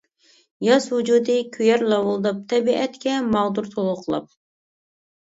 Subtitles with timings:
[0.67, 4.33] ياز ۋۇجۇدى كۆيەر لاۋۇلداپ، تەبىئەتكە ماغدۇر تولۇقلاپ.